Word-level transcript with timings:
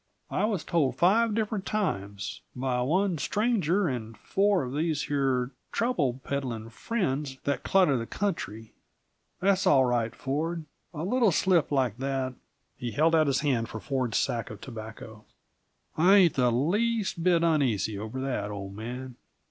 "I 0.31 0.45
was 0.45 0.63
told 0.63 0.95
five 0.95 1.35
different 1.35 1.63
times, 1.63 2.41
by 2.55 2.81
one 2.81 3.19
stranger 3.19 3.87
and 3.87 4.17
four 4.17 4.63
of 4.63 4.73
these 4.73 5.03
here 5.03 5.51
trouble 5.71 6.19
peddlin' 6.23 6.71
friends 6.71 7.37
that 7.43 7.61
clutter 7.61 7.95
the 7.97 8.07
country. 8.07 8.73
That's 9.41 9.67
all 9.67 9.85
right, 9.85 10.15
Ford. 10.15 10.65
A 10.91 11.03
little 11.03 11.31
slip 11.31 11.71
like 11.71 11.97
that" 11.99 12.33
He 12.79 12.93
held 12.93 13.13
out 13.13 13.27
his 13.27 13.41
hand 13.41 13.69
for 13.69 13.79
Ford's 13.79 14.17
sack 14.17 14.49
of 14.49 14.59
tobacco. 14.59 15.23
"I 15.95 16.15
ain't 16.15 16.33
the 16.33 16.51
least 16.51 17.21
bit 17.23 17.43
uneasy 17.43 17.95
over 17.99 18.19
that, 18.21 18.49
old 18.49 18.75
man. 18.75 19.17